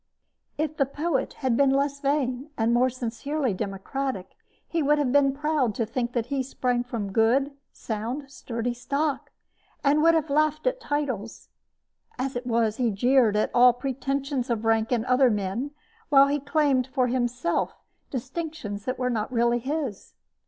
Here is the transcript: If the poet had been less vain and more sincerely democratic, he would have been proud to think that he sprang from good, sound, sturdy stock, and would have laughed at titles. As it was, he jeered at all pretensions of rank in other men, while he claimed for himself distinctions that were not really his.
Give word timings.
If 0.57 0.77
the 0.77 0.87
poet 0.87 1.33
had 1.45 1.55
been 1.55 1.69
less 1.69 1.99
vain 1.99 2.49
and 2.57 2.73
more 2.73 2.89
sincerely 2.89 3.53
democratic, 3.53 4.35
he 4.67 4.81
would 4.81 4.97
have 4.97 5.11
been 5.11 5.31
proud 5.31 5.75
to 5.75 5.85
think 5.85 6.13
that 6.13 6.25
he 6.25 6.41
sprang 6.41 6.83
from 6.83 7.11
good, 7.11 7.51
sound, 7.71 8.31
sturdy 8.31 8.73
stock, 8.73 9.29
and 9.83 10.01
would 10.01 10.15
have 10.15 10.31
laughed 10.31 10.65
at 10.65 10.79
titles. 10.81 11.49
As 12.17 12.35
it 12.35 12.47
was, 12.47 12.77
he 12.77 12.89
jeered 12.89 13.35
at 13.35 13.51
all 13.53 13.73
pretensions 13.73 14.49
of 14.49 14.65
rank 14.65 14.91
in 14.91 15.05
other 15.05 15.29
men, 15.29 15.69
while 16.09 16.29
he 16.29 16.39
claimed 16.39 16.87
for 16.87 17.05
himself 17.05 17.77
distinctions 18.09 18.85
that 18.85 18.97
were 18.97 19.11
not 19.11 19.31
really 19.31 19.59
his. 19.59 20.15